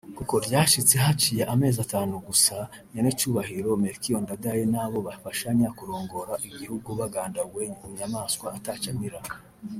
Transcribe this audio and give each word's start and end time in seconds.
kuko 0.17 0.33
ryashitse 0.45 0.95
haciye 1.05 1.41
amezi 1.53 1.77
atanu 1.85 2.13
gusa 2.27 2.55
nyenicubahiro 2.91 3.69
Melchior 3.83 4.19
Ndadaye 4.23 4.63
n’abo 4.73 4.97
bafashanya 5.07 5.67
kurongora 5.77 6.33
igihugu 6.47 6.87
bagandaguwe 6.99 7.63
bunyamaswa 7.81 8.47
atacamira 8.57 9.19